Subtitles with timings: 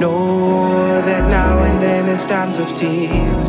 [0.00, 3.48] Know that now and then there's times of tears.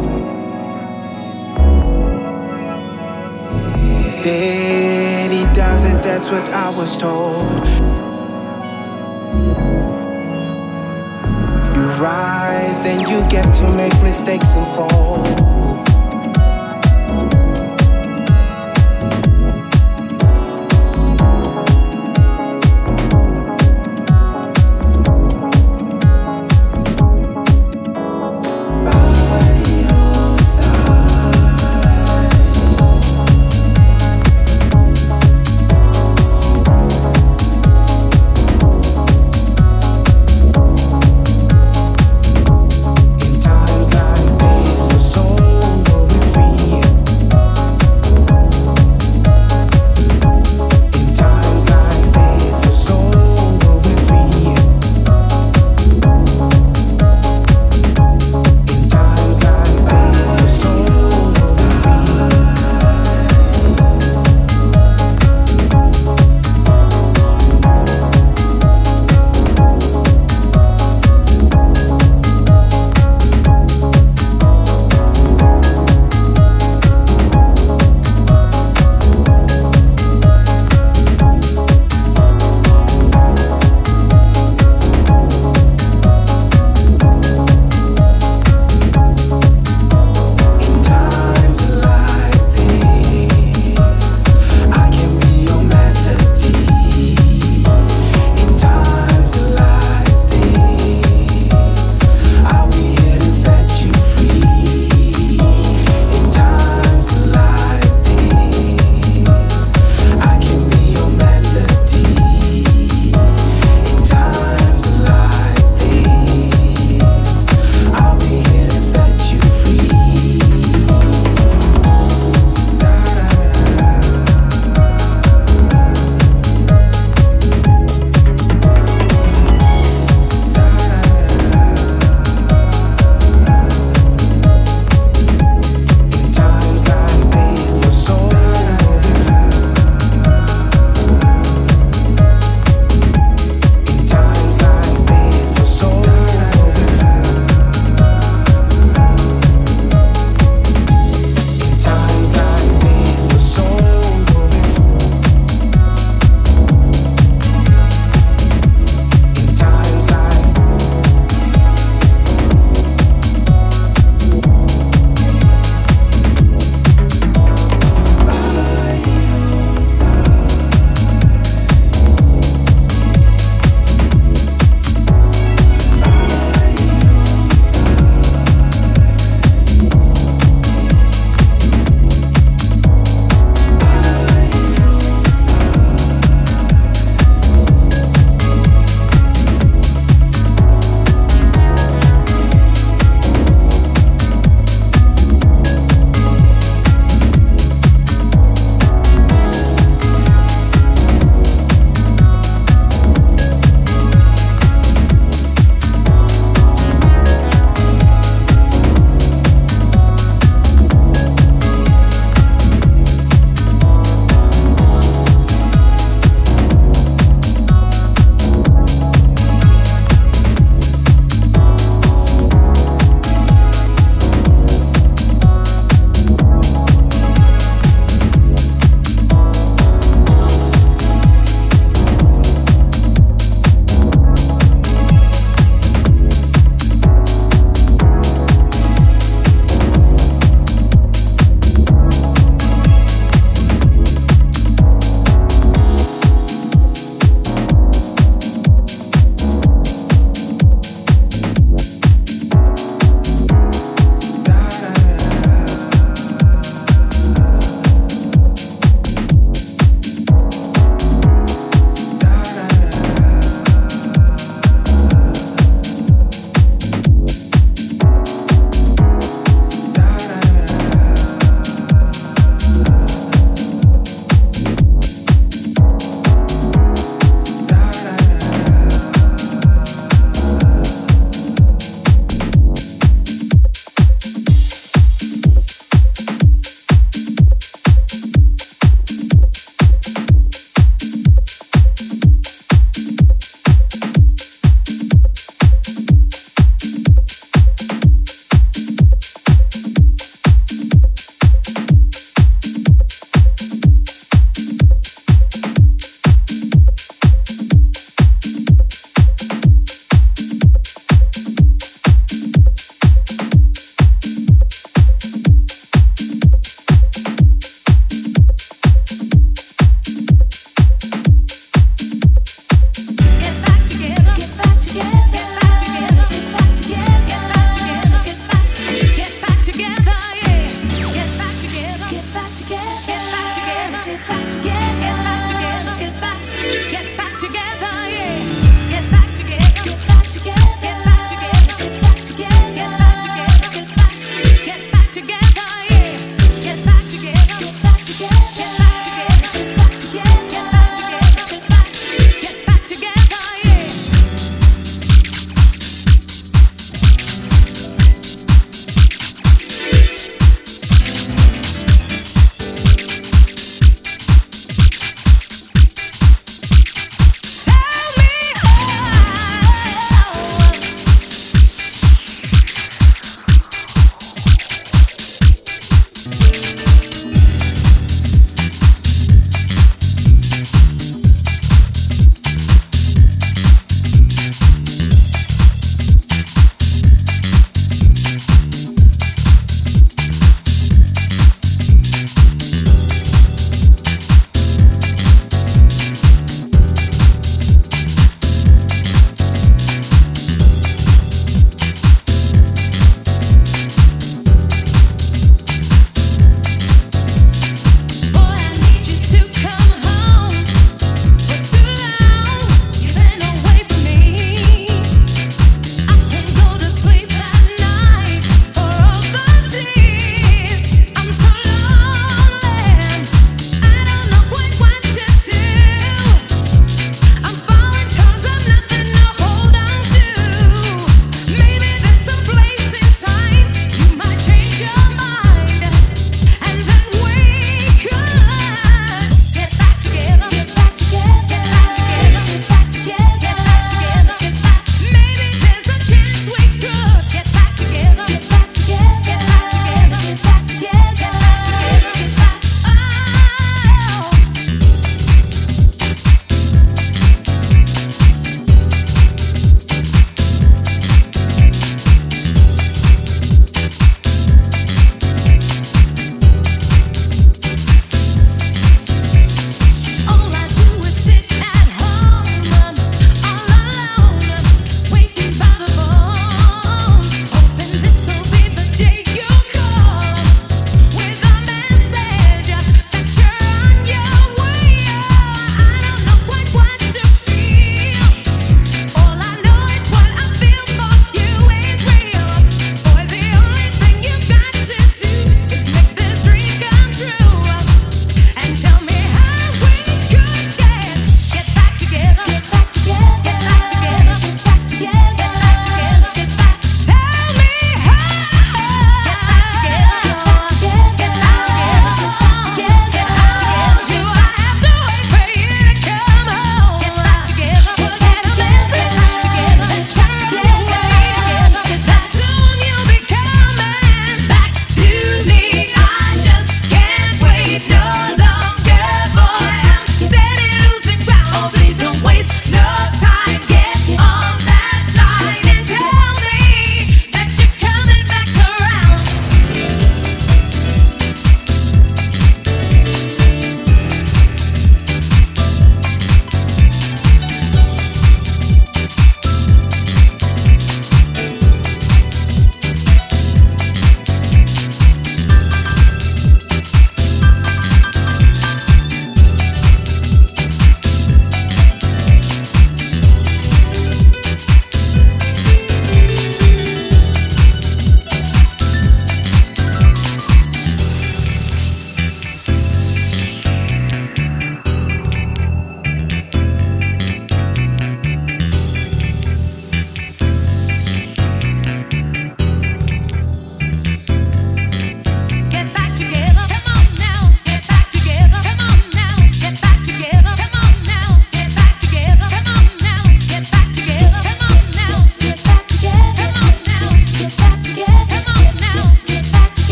[4.21, 7.65] Daddy does it, that's what I was told.
[11.77, 15.50] You rise, then you get to make mistakes and fall.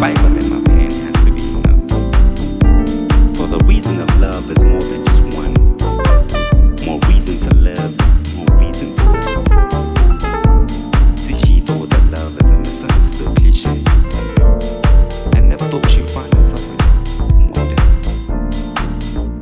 [0.00, 1.82] my has to be enough.
[3.36, 5.52] For the reason of love is more than just one.
[6.86, 7.54] More reason to
[8.36, 9.02] more reason to
[11.44, 13.74] she thought that love is a misunderstood cliche.
[15.42, 16.78] Never thought she'd find herself in.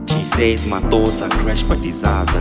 [0.09, 2.41] She says my thoughts are crushed, but desires are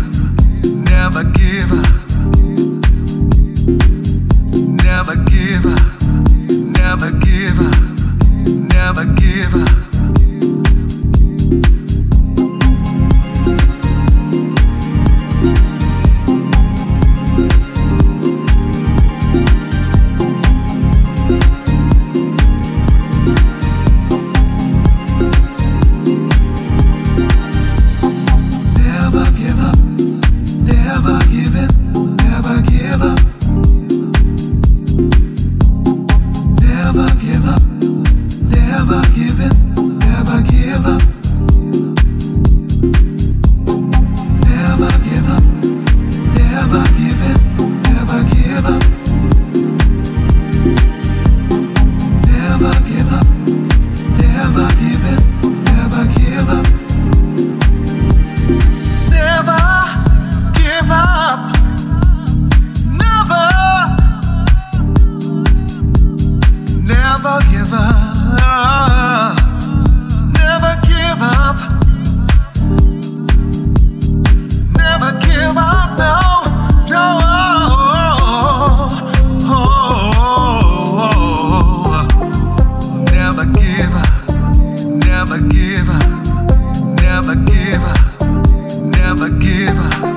[89.81, 90.10] mirror.